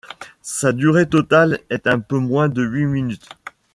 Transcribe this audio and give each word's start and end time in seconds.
Sa 0.41 0.71
durée 0.73 1.07
totale 1.07 1.59
est 1.69 1.85
un 1.85 1.99
peu 1.99 2.17
moins 2.17 2.49
de 2.49 2.63
huit 2.63 2.85
minutes. 2.87 3.29